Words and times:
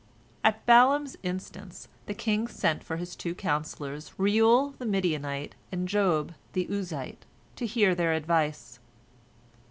At 0.43 0.65
Balaam's 0.65 1.15
instance, 1.21 1.87
the 2.07 2.15
king 2.15 2.47
sent 2.47 2.83
for 2.83 2.97
his 2.97 3.15
two 3.15 3.35
counsellors, 3.35 4.11
Reuel 4.17 4.71
the 4.79 4.85
Midianite 4.87 5.53
and 5.71 5.87
Job 5.87 6.33
the 6.53 6.65
Uzite, 6.71 7.23
to 7.57 7.67
hear 7.67 7.93
their 7.93 8.13
advice. 8.13 8.79